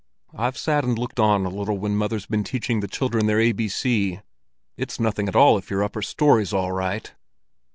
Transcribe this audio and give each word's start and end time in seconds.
"I've 0.35 0.57
sat 0.57 0.83
and 0.83 0.97
looked 0.97 1.19
on 1.19 1.45
a 1.45 1.49
little 1.49 1.77
when 1.77 1.95
mother's 1.95 2.25
been 2.25 2.43
teaching 2.43 2.79
the 2.79 2.87
children 2.87 3.27
their 3.27 3.37
ABC. 3.37 4.23
It's 4.75 4.99
nothing 4.99 5.27
at 5.27 5.35
all 5.35 5.59
if 5.59 5.69
your 5.69 5.83
upper 5.83 6.01
story's 6.01 6.53
all 6.53 6.71
right." 6.71 7.13